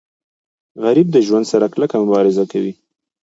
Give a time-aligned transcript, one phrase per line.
[0.83, 2.73] غریب د ژوند سره کلکه مبارزه کوي